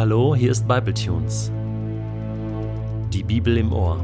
Hallo, 0.00 0.34
hier 0.34 0.50
ist 0.50 0.66
Bibletunes. 0.66 1.52
Die 3.12 3.22
Bibel 3.22 3.58
im 3.58 3.70
Ohr. 3.70 4.02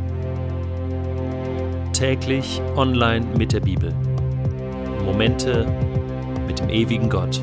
Täglich 1.95 2.61
online 2.77 3.25
mit 3.39 3.55
der 3.55 3.61
Bibel. 3.61 3.95
Momente 5.07 5.67
mit 6.47 6.59
dem 6.59 6.69
ewigen 6.69 7.09
Gott. 7.09 7.41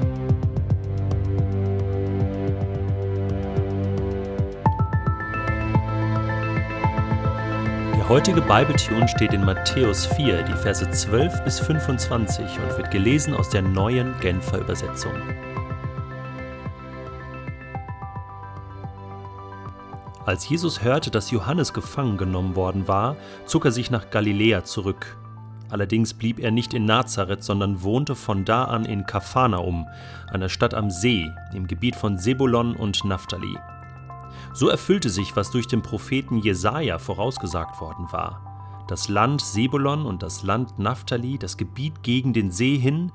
Der 7.97 8.07
heutige 8.07 8.41
Bibletune 8.41 9.07
steht 9.07 9.33
in 9.33 9.43
Matthäus 9.43 10.05
4, 10.05 10.43
die 10.43 10.53
Verse 10.53 10.87
12 10.87 11.43
bis 11.43 11.59
25 11.59 12.45
und 12.59 12.77
wird 12.77 12.91
gelesen 12.91 13.33
aus 13.33 13.49
der 13.49 13.63
neuen 13.63 14.13
Genfer 14.19 14.59
Übersetzung. 14.59 15.13
Als 20.25 20.47
Jesus 20.47 20.81
hörte, 20.81 21.11
dass 21.11 21.31
Johannes 21.31 21.73
gefangen 21.73 22.15
genommen 22.15 22.55
worden 22.55 22.87
war, 22.87 23.17
zog 23.45 23.65
er 23.65 23.71
sich 23.71 23.91
nach 23.91 24.09
Galiläa 24.09 24.63
zurück. 24.63 25.17
Allerdings 25.69 26.13
blieb 26.13 26.39
er 26.39 26.51
nicht 26.51 26.73
in 26.73 26.85
Nazareth, 26.85 27.43
sondern 27.43 27.83
wohnte 27.83 28.15
von 28.15 28.45
da 28.45 28.65
an 28.65 28.85
in 28.85 29.05
Kaphanaum, 29.05 29.85
einer 30.31 30.47
Stadt 30.47 30.73
am 30.73 30.89
See, 30.89 31.29
im 31.53 31.67
Gebiet 31.67 31.95
von 31.95 32.17
Sebulon 32.17 32.75
und 32.75 33.03
Naphtali. 33.03 33.57
So 34.53 34.69
erfüllte 34.69 35.09
sich, 35.09 35.35
was 35.35 35.51
durch 35.51 35.67
den 35.67 35.81
Propheten 35.81 36.37
Jesaja 36.37 36.99
vorausgesagt 36.99 37.81
worden 37.81 38.07
war. 38.11 38.85
Das 38.87 39.09
Land 39.09 39.41
Sebulon 39.41 40.05
und 40.05 40.23
das 40.23 40.43
Land 40.43 40.79
Naphtali, 40.79 41.37
das 41.37 41.57
Gebiet 41.57 42.01
gegen 42.03 42.31
den 42.31 42.51
See 42.51 42.77
hin, 42.77 43.11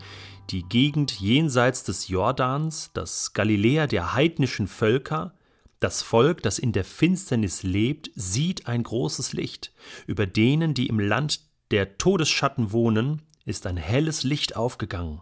die 0.51 0.63
Gegend 0.63 1.13
jenseits 1.13 1.85
des 1.85 2.09
Jordans, 2.09 2.91
das 2.93 3.33
Galiläa 3.33 3.87
der 3.87 4.15
heidnischen 4.15 4.67
Völker, 4.67 5.33
das 5.81 6.03
Volk, 6.03 6.43
das 6.43 6.59
in 6.59 6.73
der 6.73 6.85
Finsternis 6.85 7.63
lebt, 7.63 8.11
sieht 8.15 8.67
ein 8.67 8.83
großes 8.83 9.33
Licht. 9.33 9.73
Über 10.07 10.27
denen, 10.27 10.75
die 10.75 10.89
im 10.89 10.99
Land 10.99 11.41
der 11.71 11.99
Todesschatten 11.99 12.73
wohnen, 12.73 13.23
ist 13.45 13.67
ein 13.67 13.77
helles 13.77 14.25
Licht 14.25 14.57
aufgegangen. 14.57 15.21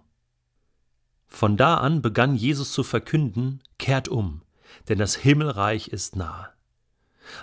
Von 1.28 1.56
da 1.56 1.76
an 1.76 2.02
begann 2.02 2.34
Jesus 2.34 2.72
zu 2.72 2.82
verkünden, 2.82 3.62
kehrt 3.78 4.08
um, 4.08 4.42
denn 4.88 4.98
das 4.98 5.16
Himmelreich 5.16 5.88
ist 5.88 6.16
nahe. 6.16 6.48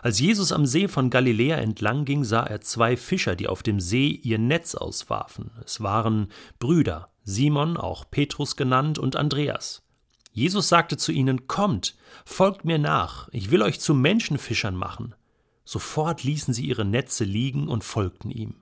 Als 0.01 0.19
Jesus 0.19 0.51
am 0.51 0.65
See 0.65 0.87
von 0.87 1.09
Galiläa 1.09 1.57
entlang 1.57 2.05
ging, 2.05 2.23
sah 2.23 2.43
er 2.43 2.61
zwei 2.61 2.95
Fischer, 2.95 3.35
die 3.35 3.47
auf 3.47 3.63
dem 3.63 3.79
See 3.79 4.07
ihr 4.07 4.39
Netz 4.39 4.75
auswarfen. 4.75 5.51
Es 5.65 5.81
waren 5.81 6.29
Brüder, 6.57 7.09
Simon, 7.23 7.77
auch 7.77 8.09
Petrus 8.09 8.55
genannt, 8.55 8.97
und 8.97 9.15
Andreas. 9.15 9.83
Jesus 10.33 10.67
sagte 10.67 10.97
zu 10.97 11.11
ihnen, 11.11 11.47
Kommt, 11.47 11.95
folgt 12.25 12.65
mir 12.65 12.79
nach, 12.79 13.29
ich 13.31 13.51
will 13.51 13.61
euch 13.61 13.79
zu 13.79 13.93
Menschenfischern 13.93 14.75
machen. 14.75 15.13
Sofort 15.63 16.23
ließen 16.23 16.53
sie 16.53 16.65
ihre 16.65 16.85
Netze 16.85 17.23
liegen 17.23 17.69
und 17.69 17.83
folgten 17.83 18.31
ihm. 18.31 18.55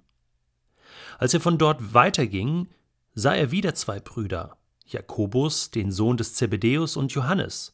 Als 1.17 1.33
er 1.33 1.39
von 1.39 1.57
dort 1.57 1.93
weiterging, 1.93 2.67
sah 3.15 3.33
er 3.33 3.51
wieder 3.51 3.73
zwei 3.73 3.99
Brüder, 3.99 4.57
Jakobus, 4.85 5.71
den 5.71 5.91
Sohn 5.91 6.17
des 6.17 6.33
Zebedäus, 6.33 6.97
und 6.97 7.13
Johannes. 7.13 7.73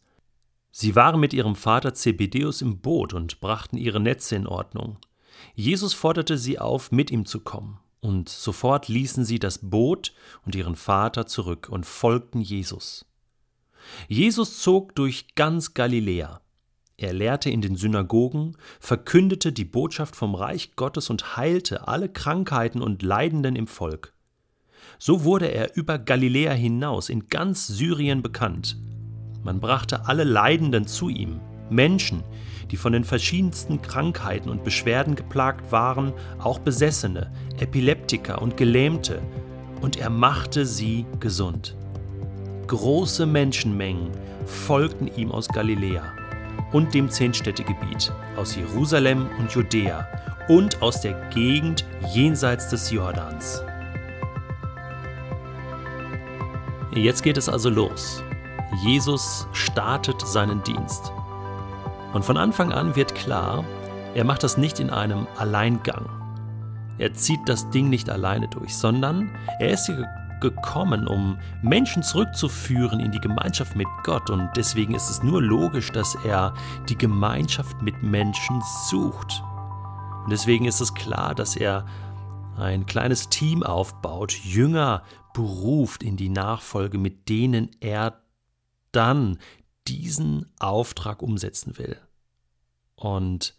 Sie 0.71 0.95
waren 0.95 1.19
mit 1.19 1.33
ihrem 1.33 1.55
Vater 1.55 1.95
Zebedäus 1.95 2.61
im 2.61 2.79
Boot 2.79 3.13
und 3.13 3.39
brachten 3.39 3.77
ihre 3.77 3.99
Netze 3.99 4.35
in 4.35 4.45
Ordnung. 4.45 4.97
Jesus 5.55 5.93
forderte 5.93 6.37
sie 6.37 6.59
auf, 6.59 6.91
mit 6.91 7.09
ihm 7.09 7.25
zu 7.25 7.39
kommen, 7.39 7.79
und 7.99 8.29
sofort 8.29 8.87
ließen 8.87 9.25
sie 9.25 9.39
das 9.39 9.57
Boot 9.57 10.13
und 10.45 10.53
ihren 10.53 10.75
Vater 10.75 11.25
zurück 11.25 11.67
und 11.71 11.87
folgten 11.87 12.41
Jesus. 12.41 13.05
Jesus 14.07 14.59
zog 14.59 14.95
durch 14.95 15.35
ganz 15.35 15.73
Galiläa. 15.73 16.41
Er 16.97 17.13
lehrte 17.13 17.51
in 17.51 17.61
den 17.61 17.75
Synagogen, 17.75 18.57
verkündete 18.79 19.51
die 19.51 19.65
Botschaft 19.65 20.15
vom 20.15 20.33
Reich 20.33 20.75
Gottes 20.75 21.11
und 21.11 21.37
heilte 21.37 21.87
alle 21.87 22.09
Krankheiten 22.09 22.81
und 22.81 23.03
Leidenden 23.03 23.55
im 23.55 23.67
Volk. 23.67 24.13
So 24.97 25.23
wurde 25.23 25.45
er 25.47 25.75
über 25.75 25.99
Galiläa 25.99 26.53
hinaus 26.53 27.09
in 27.09 27.27
ganz 27.27 27.67
Syrien 27.67 28.23
bekannt. 28.23 28.77
Man 29.43 29.59
brachte 29.59 30.07
alle 30.07 30.23
Leidenden 30.23 30.87
zu 30.87 31.09
ihm, 31.09 31.39
Menschen, 31.69 32.23
die 32.71 32.77
von 32.77 32.93
den 32.93 33.03
verschiedensten 33.03 33.81
Krankheiten 33.81 34.49
und 34.49 34.63
Beschwerden 34.63 35.15
geplagt 35.15 35.71
waren, 35.71 36.13
auch 36.39 36.59
Besessene, 36.59 37.31
Epileptiker 37.59 38.41
und 38.41 38.57
Gelähmte, 38.57 39.21
und 39.81 39.97
er 39.97 40.09
machte 40.09 40.65
sie 40.65 41.05
gesund. 41.19 41.77
Große 42.67 43.25
Menschenmengen 43.25 44.11
folgten 44.45 45.09
ihm 45.15 45.31
aus 45.31 45.47
Galiläa 45.47 46.03
und 46.73 46.93
dem 46.93 47.09
Zehnstädtegebiet, 47.09 48.11
aus 48.35 48.57
Jerusalem 48.57 49.29
und 49.39 49.51
Judäa 49.53 50.05
und 50.49 50.81
aus 50.81 50.99
der 50.99 51.13
Gegend 51.29 51.85
jenseits 52.13 52.67
des 52.67 52.91
Jordans. 52.91 53.63
Jetzt 56.93 57.23
geht 57.23 57.37
es 57.37 57.47
also 57.47 57.69
los. 57.69 58.21
Jesus 58.83 59.47
startet 59.53 60.19
seinen 60.27 60.61
Dienst. 60.63 61.13
Und 62.13 62.25
von 62.25 62.35
Anfang 62.35 62.73
an 62.73 62.97
wird 62.97 63.15
klar, 63.15 63.63
er 64.13 64.25
macht 64.25 64.43
das 64.43 64.57
nicht 64.57 64.81
in 64.81 64.89
einem 64.89 65.25
Alleingang. 65.37 66.09
Er 66.97 67.13
zieht 67.13 67.39
das 67.45 67.69
Ding 67.69 67.89
nicht 67.89 68.09
alleine 68.09 68.49
durch, 68.49 68.75
sondern 68.75 69.29
er 69.59 69.69
ist 69.69 69.89
gekommen, 70.39 71.07
um 71.07 71.37
Menschen 71.61 72.03
zurückzuführen 72.03 72.99
in 72.99 73.11
die 73.11 73.19
Gemeinschaft 73.19 73.75
mit 73.75 73.87
Gott. 74.03 74.29
Und 74.29 74.49
deswegen 74.55 74.95
ist 74.95 75.09
es 75.09 75.23
nur 75.23 75.41
logisch, 75.41 75.91
dass 75.91 76.15
er 76.25 76.53
die 76.89 76.97
Gemeinschaft 76.97 77.81
mit 77.81 78.01
Menschen 78.03 78.61
sucht. 78.89 79.41
Und 80.23 80.31
deswegen 80.31 80.65
ist 80.65 80.81
es 80.81 80.93
klar, 80.93 81.35
dass 81.35 81.55
er 81.55 81.85
ein 82.57 82.85
kleines 82.85 83.29
Team 83.29 83.63
aufbaut, 83.63 84.33
Jünger 84.33 85.03
beruft 85.33 86.03
in 86.03 86.17
die 86.17 86.29
Nachfolge, 86.29 86.97
mit 86.97 87.29
denen 87.29 87.69
er 87.79 88.21
dann 88.91 89.37
diesen 89.87 90.51
Auftrag 90.59 91.21
umsetzen 91.21 91.77
will. 91.77 91.97
Und 92.95 93.55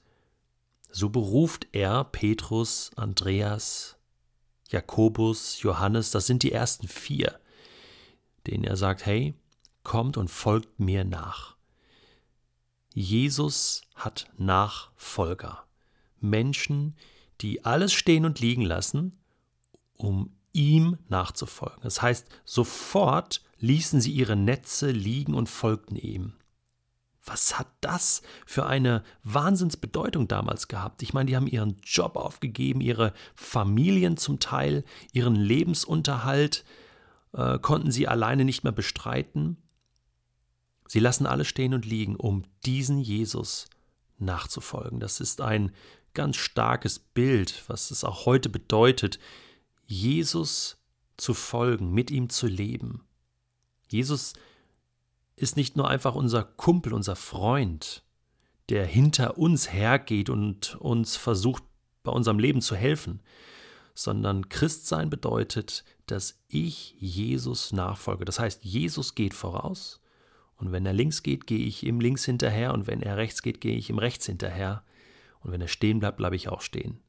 so 0.91 1.11
beruft 1.11 1.69
er 1.73 2.05
Petrus, 2.05 2.91
Andreas, 2.97 3.98
Jakobus, 4.69 5.63
Johannes, 5.63 6.11
das 6.11 6.27
sind 6.27 6.43
die 6.43 6.53
ersten 6.53 6.89
vier, 6.89 7.41
denen 8.47 8.65
er 8.65 8.77
sagt, 8.77 9.07
hey, 9.07 9.35
kommt 9.83 10.17
und 10.17 10.29
folgt 10.29 10.79
mir 10.79 11.05
nach. 11.05 11.57
Jesus 12.93 13.83
hat 13.95 14.31
Nachfolger, 14.37 15.65
Menschen, 16.21 16.97
die 17.41 17.65
alles 17.65 17.93
stehen 17.93 18.25
und 18.25 18.41
liegen 18.41 18.63
lassen, 18.63 19.19
um 19.97 20.35
ihm 20.53 20.99
nachzufolgen. 21.09 21.83
Das 21.83 22.03
heißt, 22.03 22.27
sofort 22.45 23.43
ließen 23.59 24.01
sie 24.01 24.13
ihre 24.13 24.37
Netze 24.37 24.91
liegen 24.91 25.35
und 25.35 25.49
folgten 25.49 25.97
ihm. 25.97 26.35
Was 27.29 27.59
hat 27.59 27.69
das 27.83 28.23
für 28.47 28.67
eine 28.67 29.05
Wahnsinnsbedeutung 29.23 30.29
damals 30.29 30.67
gehabt? 30.67 31.03
Ich 31.03 31.13
meine, 31.13 31.27
die 31.27 31.37
haben 31.37 31.47
ihren 31.47 31.77
Job 31.83 32.17
aufgegeben, 32.17 32.81
ihre 32.81 33.13
Familien 33.35 34.17
zum 34.17 34.41
Teil, 34.41 34.83
ihren 35.13 35.37
Lebensunterhalt 35.37 36.65
äh, 37.35 37.59
konnten 37.59 37.91
sie 37.91 38.09
alleine 38.09 38.47
nicht 38.47 38.65
mehr 38.65 38.73
bestreiten. 38.73 39.59
Sie 40.87 41.01
lassen 41.01 41.27
alles 41.27 41.49
stehen 41.49 41.75
und 41.75 41.85
liegen, 41.85 42.17
um 42.17 42.45
diesen 42.65 42.99
Jesus 42.99 43.69
nachzufolgen. 44.17 44.99
Das 44.99 45.21
ist 45.21 45.43
ein 45.43 45.73
ganz 46.15 46.37
starkes 46.37 46.99
Bild, 46.99 47.63
was 47.69 47.91
es 47.91 48.05
auch 48.05 48.25
heute 48.25 48.49
bedeutet, 48.49 49.19
Jesus 49.85 50.79
zu 51.19 51.35
folgen, 51.35 51.93
mit 51.93 52.11
ihm 52.11 52.31
zu 52.31 52.47
leben. 52.47 53.03
Jesus 53.89 54.33
ist 55.39 55.57
nicht 55.57 55.77
nur 55.77 55.89
einfach 55.89 56.15
unser 56.15 56.45
Kumpel, 56.45 56.93
unser 56.93 57.17
Freund, 57.17 58.03
der 58.69 58.85
hinter 58.85 59.39
uns 59.39 59.73
hergeht 59.73 60.31
und 60.31 60.77
uns 60.77 61.17
versucht, 61.17 61.63
bei 62.03 62.13
unserem 62.13 62.39
Leben 62.39 62.61
zu 62.61 62.75
helfen, 62.75 63.21
sondern 63.95 64.49
Christsein 64.49 65.11
bedeutet, 65.11 65.85
dass 66.07 66.41
ich 66.49 66.95
Jesus 66.99 67.73
nachfolge. 67.73 68.25
Das 68.25 68.39
heißt, 68.39 68.65
Jesus 68.65 69.15
geht 69.15 69.35
voraus 69.35 70.01
und 70.57 70.73
wenn 70.73 70.87
er 70.87 70.93
links 70.93 71.23
geht, 71.23 71.47
gehe 71.47 71.67
ich 71.67 71.85
ihm 71.85 72.01
links 72.01 72.25
hinterher 72.25 72.73
und 72.73 72.87
wenn 72.87 73.03
er 73.03 73.17
rechts 73.17 73.43
geht, 73.43 73.61
gehe 73.61 73.77
ich 73.77 73.91
ihm 73.91 73.99
rechts 73.99 74.27
hinterher 74.27 74.83
und 75.41 75.53
wenn 75.53 75.61
er 75.61 75.69
stehen 75.69 76.01
bleibt, 76.01 76.17
bleibe 76.19 76.37
ich 76.37 76.49
auch 76.49 76.61
stehen. 76.61 77.01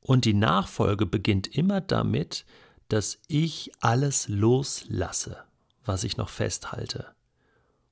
Und 0.00 0.24
die 0.24 0.34
Nachfolge 0.34 1.06
beginnt 1.06 1.46
immer 1.46 1.80
damit, 1.80 2.44
dass 2.88 3.20
ich 3.28 3.70
alles 3.80 4.28
loslasse 4.28 5.47
was 5.88 6.04
ich 6.04 6.16
noch 6.16 6.28
festhalte. 6.28 7.14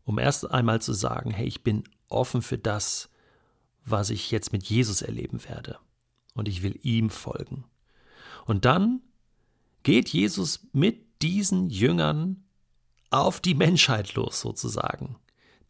Um 0.04 0.19
erst 0.19 0.50
einmal 0.50 0.81
zu 0.81 0.93
sagen, 0.93 1.31
hey, 1.31 1.46
ich 1.46 1.64
bin 1.64 1.84
offen 2.08 2.43
für 2.43 2.58
das, 2.58 3.08
was 3.84 4.10
ich 4.10 4.31
jetzt 4.31 4.52
mit 4.52 4.64
Jesus 4.64 5.02
erleben 5.02 5.43
werde. 5.44 5.78
Und 6.34 6.46
ich 6.46 6.62
will 6.62 6.78
ihm 6.82 7.10
folgen. 7.10 7.64
Und 8.44 8.64
dann 8.64 9.00
geht 9.82 10.10
Jesus 10.10 10.69
mit 10.72 11.22
diesen 11.22 11.70
Jüngern 11.70 12.44
auf 13.10 13.40
die 13.40 13.54
Menschheit 13.54 14.14
los, 14.14 14.40
sozusagen. 14.40 15.16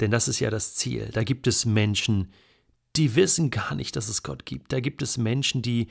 Denn 0.00 0.10
das 0.10 0.28
ist 0.28 0.40
ja 0.40 0.50
das 0.50 0.74
Ziel. 0.74 1.10
Da 1.12 1.24
gibt 1.24 1.46
es 1.46 1.64
Menschen, 1.64 2.32
die 2.96 3.14
wissen 3.14 3.50
gar 3.50 3.74
nicht, 3.74 3.96
dass 3.96 4.08
es 4.08 4.22
Gott 4.22 4.44
gibt. 4.44 4.72
Da 4.72 4.80
gibt 4.80 5.02
es 5.02 5.16
Menschen, 5.16 5.62
die, 5.62 5.88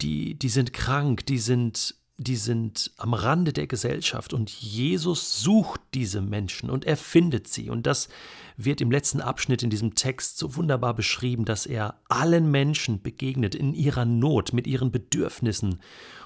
die, 0.00 0.38
die 0.38 0.48
sind 0.48 0.72
krank, 0.72 1.26
die 1.26 1.38
sind, 1.38 1.96
die 2.20 2.36
sind 2.36 2.90
am 2.96 3.14
Rande 3.14 3.52
der 3.52 3.68
Gesellschaft 3.68 4.32
und 4.32 4.50
Jesus 4.50 5.40
sucht 5.40 5.80
diese 5.94 6.20
Menschen 6.20 6.68
und 6.68 6.84
er 6.84 6.96
findet 6.96 7.46
sie. 7.46 7.70
Und 7.70 7.86
das 7.86 8.08
wird 8.56 8.80
im 8.80 8.90
letzten 8.90 9.20
Abschnitt 9.20 9.62
in 9.62 9.70
diesem 9.70 9.94
Text 9.94 10.36
so 10.36 10.56
wunderbar 10.56 10.94
beschrieben, 10.94 11.44
dass 11.44 11.64
er 11.64 12.00
allen 12.08 12.50
Menschen 12.50 13.00
begegnet 13.02 13.54
in 13.54 13.72
ihrer 13.72 14.04
Not, 14.04 14.52
mit 14.52 14.66
ihren 14.66 14.90
Bedürfnissen 14.90 15.80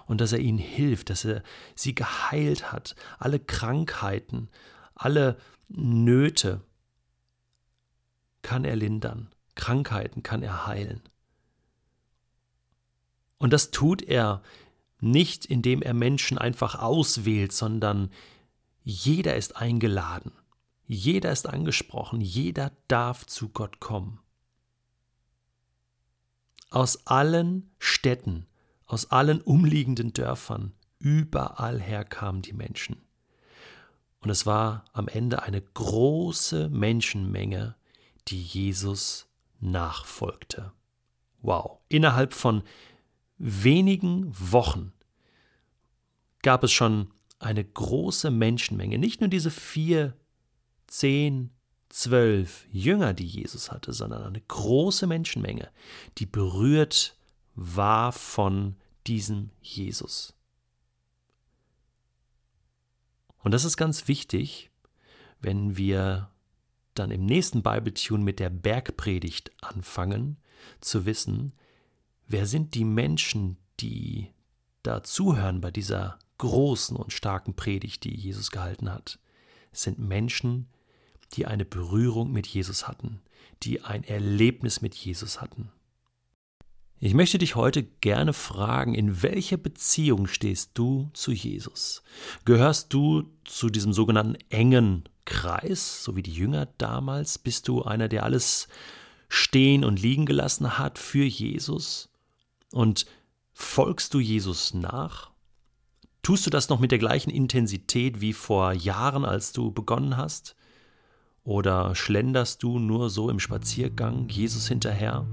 und 0.06 0.22
dass 0.22 0.32
er 0.32 0.38
ihnen 0.38 0.56
hilft, 0.56 1.10
dass 1.10 1.26
er 1.26 1.42
sie 1.74 1.94
geheilt 1.94 2.72
hat, 2.72 2.96
alle 3.18 3.38
Krankheiten, 3.38 4.48
alle 4.94 5.36
Nöte 5.68 6.62
kann 8.40 8.64
er 8.64 8.76
lindern, 8.76 9.28
Krankheiten 9.56 10.22
kann 10.22 10.42
er 10.42 10.66
heilen. 10.66 11.02
Und 13.36 13.52
das 13.52 13.70
tut 13.72 14.00
er 14.00 14.42
nicht 15.02 15.44
indem 15.44 15.82
er 15.82 15.94
Menschen 15.94 16.38
einfach 16.38 16.76
auswählt, 16.76 17.52
sondern 17.52 18.10
jeder 18.84 19.36
ist 19.36 19.56
eingeladen, 19.56 20.32
jeder 20.86 21.32
ist 21.32 21.48
angesprochen, 21.48 22.20
jeder 22.20 22.72
darf 22.88 23.26
zu 23.26 23.48
Gott 23.48 23.80
kommen. 23.80 24.20
Aus 26.70 27.06
allen 27.06 27.70
Städten, 27.78 28.46
aus 28.86 29.10
allen 29.10 29.40
umliegenden 29.40 30.12
Dörfern, 30.12 30.72
überall 30.98 31.80
her 31.80 32.04
kamen 32.04 32.42
die 32.42 32.52
Menschen. 32.52 32.96
Und 34.20 34.30
es 34.30 34.46
war 34.46 34.84
am 34.92 35.08
Ende 35.08 35.42
eine 35.42 35.60
große 35.60 36.68
Menschenmenge, 36.68 37.74
die 38.28 38.40
Jesus 38.40 39.26
nachfolgte. 39.60 40.72
Wow, 41.40 41.78
innerhalb 41.88 42.34
von 42.34 42.62
wenigen 43.42 44.32
Wochen 44.38 44.92
gab 46.42 46.62
es 46.62 46.70
schon 46.70 47.12
eine 47.40 47.64
große 47.64 48.30
Menschenmenge, 48.30 48.98
nicht 48.98 49.20
nur 49.20 49.28
diese 49.28 49.50
vier, 49.50 50.16
zehn, 50.86 51.50
zwölf 51.88 52.66
Jünger, 52.70 53.14
die 53.14 53.26
Jesus 53.26 53.72
hatte, 53.72 53.92
sondern 53.92 54.22
eine 54.22 54.40
große 54.40 55.08
Menschenmenge, 55.08 55.70
die 56.18 56.26
berührt 56.26 57.16
war 57.56 58.12
von 58.12 58.76
diesem 59.08 59.50
Jesus. 59.60 60.34
Und 63.38 63.50
das 63.50 63.64
ist 63.64 63.76
ganz 63.76 64.06
wichtig, 64.06 64.70
wenn 65.40 65.76
wir 65.76 66.30
dann 66.94 67.10
im 67.10 67.26
nächsten 67.26 67.64
Bible-Tune 67.64 68.22
mit 68.22 68.38
der 68.38 68.50
Bergpredigt 68.50 69.50
anfangen, 69.60 70.36
zu 70.80 71.06
wissen, 71.06 71.52
wer 72.32 72.46
sind 72.46 72.74
die 72.74 72.84
Menschen, 72.84 73.58
die 73.80 74.28
da 74.82 75.02
zuhören 75.02 75.60
bei 75.60 75.70
dieser 75.70 76.18
großen 76.38 76.96
und 76.96 77.12
starken 77.12 77.54
Predigt, 77.54 78.02
die 78.04 78.16
Jesus 78.16 78.50
gehalten 78.50 78.90
hat. 78.90 79.18
Es 79.70 79.82
sind 79.82 79.98
Menschen, 79.98 80.66
die 81.34 81.46
eine 81.46 81.64
Berührung 81.64 82.32
mit 82.32 82.46
Jesus 82.46 82.88
hatten, 82.88 83.20
die 83.62 83.82
ein 83.82 84.02
Erlebnis 84.02 84.80
mit 84.80 84.94
Jesus 84.94 85.40
hatten. 85.40 85.70
Ich 86.98 87.14
möchte 87.14 87.38
dich 87.38 87.56
heute 87.56 87.82
gerne 87.82 88.32
fragen, 88.32 88.94
in 88.94 89.22
welcher 89.22 89.56
Beziehung 89.56 90.26
stehst 90.26 90.70
du 90.74 91.10
zu 91.14 91.32
Jesus? 91.32 92.02
Gehörst 92.44 92.92
du 92.92 93.24
zu 93.44 93.70
diesem 93.70 93.92
sogenannten 93.92 94.36
engen 94.50 95.04
Kreis, 95.24 96.04
so 96.04 96.16
wie 96.16 96.22
die 96.22 96.32
Jünger 96.32 96.66
damals? 96.78 97.38
Bist 97.38 97.66
du 97.68 97.82
einer, 97.82 98.08
der 98.08 98.22
alles 98.22 98.68
stehen 99.28 99.84
und 99.84 100.00
liegen 100.00 100.26
gelassen 100.26 100.78
hat 100.78 100.98
für 100.98 101.24
Jesus? 101.24 102.11
Und 102.72 103.06
folgst 103.52 104.14
du 104.14 104.20
Jesus 104.20 104.74
nach? 104.74 105.30
Tust 106.22 106.46
du 106.46 106.50
das 106.50 106.68
noch 106.68 106.80
mit 106.80 106.90
der 106.90 106.98
gleichen 106.98 107.30
Intensität 107.30 108.20
wie 108.20 108.32
vor 108.32 108.72
Jahren, 108.72 109.24
als 109.24 109.52
du 109.52 109.72
begonnen 109.72 110.16
hast? 110.16 110.56
Oder 111.44 111.94
schlenderst 111.94 112.62
du 112.62 112.78
nur 112.78 113.10
so 113.10 113.28
im 113.28 113.40
Spaziergang 113.40 114.28
Jesus 114.28 114.68
hinterher? 114.68 115.26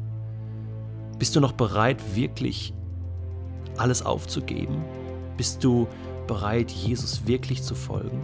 Bist 1.20 1.36
du 1.36 1.40
noch 1.40 1.52
bereit, 1.52 2.16
wirklich 2.16 2.74
alles 3.78 4.02
aufzugeben? 4.02 4.84
Bist 5.38 5.64
du 5.64 5.88
bereit, 6.28 6.72
Jesus 6.72 7.28
wirklich 7.28 7.62
zu 7.62 7.76
folgen? 7.76 8.22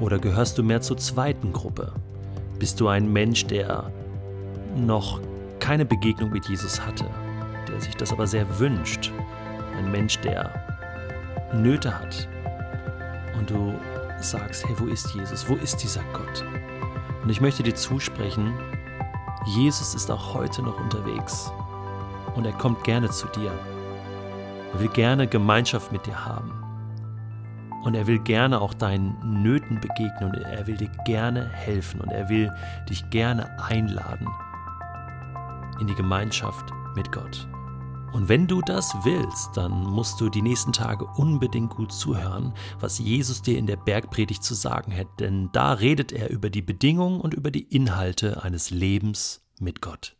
Oder 0.00 0.18
gehörst 0.18 0.58
du 0.58 0.64
mehr 0.64 0.80
zur 0.80 0.96
zweiten 0.96 1.52
Gruppe? 1.52 1.92
Bist 2.58 2.80
du 2.80 2.88
ein 2.88 3.12
Mensch, 3.12 3.46
der 3.46 3.92
noch 4.76 5.20
keine 5.60 5.84
Begegnung 5.84 6.30
mit 6.30 6.48
Jesus 6.48 6.84
hatte, 6.84 7.06
der 7.72 7.80
sich 7.80 7.96
das 7.96 8.12
aber 8.12 8.26
sehr 8.26 8.58
wünscht? 8.58 9.10
Ein 9.76 9.90
Mensch, 9.90 10.18
der 10.18 10.52
Nöte 11.52 11.98
hat 11.98 12.28
und 13.36 13.50
du 13.50 13.74
sagst, 14.18 14.66
hey, 14.66 14.76
wo 14.78 14.86
ist 14.86 15.14
Jesus? 15.14 15.48
Wo 15.48 15.54
ist 15.54 15.82
dieser 15.82 16.02
Gott? 16.12 16.44
Und 17.22 17.30
ich 17.30 17.40
möchte 17.40 17.62
dir 17.62 17.74
zusprechen, 17.74 18.52
Jesus 19.46 19.94
ist 19.94 20.10
auch 20.10 20.34
heute 20.34 20.62
noch 20.62 20.78
unterwegs 20.78 21.50
und 22.34 22.44
er 22.44 22.52
kommt 22.52 22.84
gerne 22.84 23.10
zu 23.10 23.26
dir. 23.28 23.52
Er 24.72 24.80
will 24.80 24.88
gerne 24.88 25.26
Gemeinschaft 25.26 25.92
mit 25.92 26.06
dir 26.06 26.24
haben. 26.24 26.52
Und 27.82 27.96
er 27.96 28.06
will 28.06 28.20
gerne 28.20 28.60
auch 28.60 28.74
deinen 28.74 29.42
Nöten 29.42 29.80
begegnen 29.80 30.30
und 30.30 30.34
er 30.34 30.66
will 30.68 30.76
dir 30.76 30.90
gerne 31.04 31.48
helfen 31.48 32.00
und 32.00 32.12
er 32.12 32.28
will 32.28 32.52
dich 32.88 33.10
gerne 33.10 33.58
einladen 33.60 34.28
in 35.80 35.88
die 35.88 35.94
Gemeinschaft 35.96 36.72
mit 36.94 37.10
Gott. 37.10 37.48
Und 38.12 38.28
wenn 38.28 38.46
du 38.46 38.60
das 38.60 38.94
willst, 39.04 39.56
dann 39.56 39.84
musst 39.84 40.20
du 40.20 40.28
die 40.28 40.42
nächsten 40.42 40.72
Tage 40.72 41.06
unbedingt 41.16 41.70
gut 41.70 41.92
zuhören, 41.92 42.52
was 42.78 42.98
Jesus 42.98 43.40
dir 43.40 43.56
in 43.56 43.66
der 43.66 43.76
Bergpredigt 43.76 44.44
zu 44.44 44.54
sagen 44.54 44.94
hat, 44.94 45.08
denn 45.18 45.48
da 45.52 45.72
redet 45.72 46.12
er 46.12 46.28
über 46.28 46.50
die 46.50 46.62
Bedingungen 46.62 47.20
und 47.20 47.32
über 47.32 47.50
die 47.50 47.74
Inhalte 47.74 48.42
eines 48.42 48.70
Lebens 48.70 49.42
mit 49.58 49.80
Gott. 49.80 50.16